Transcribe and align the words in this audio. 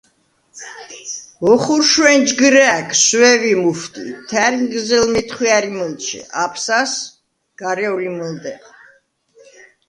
ოხურშვენ 1.51 2.19
ჯგჷრა̄̈გ– 2.27 2.87
სვევი 3.03 3.53
მუჰვდი, 3.61 4.05
თა̈რინგზელ– 4.29 5.05
მეთხვია̈რი 5.13 5.71
მჷლჩე, 5.77 6.21
აფსასდ– 6.43 6.99
გარევლი 7.59 8.09
მჷლდეღ. 8.15 8.63